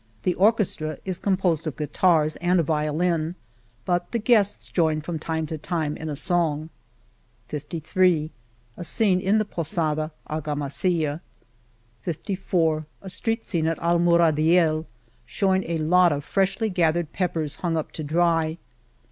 [0.23, 3.35] The orchestra is composed of guitars and a violin,
[3.85, 6.71] but the guests Join from time to time in a song,,.
[7.49, 7.59] jo
[8.77, 11.21] A scene in the Posada, Argamasilla,..
[11.65, 14.85] * SS A street scene at Almuradiely
[15.27, 18.57] showing a lot of freshly gathered peppers hung up to dry